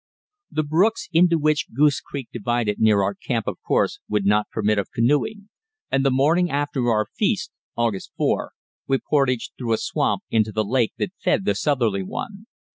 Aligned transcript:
The 0.49 0.63
brooks 0.63 1.07
into 1.13 1.37
which 1.37 1.67
Goose 1.75 2.01
Creek 2.01 2.29
divided 2.33 2.79
near 2.79 3.03
our 3.03 3.13
camp 3.13 3.45
of 3.45 3.59
course 3.61 3.99
would 4.09 4.25
not 4.25 4.49
permit 4.49 4.79
of 4.79 4.89
canoeing, 4.89 5.49
and 5.91 6.03
the 6.03 6.09
morning 6.09 6.49
after 6.49 6.89
our 6.89 7.05
feast 7.13 7.51
(August 7.77 8.11
4) 8.17 8.53
we 8.87 8.97
portaged 8.97 9.51
through 9.59 9.73
a 9.73 9.77
swamp 9.77 10.23
into 10.31 10.51
the 10.51 10.65
lake 10.65 10.93
that 10.97 11.13
fed 11.19 11.45
the 11.45 11.53
southerly 11.53 12.01
one. 12.01 12.47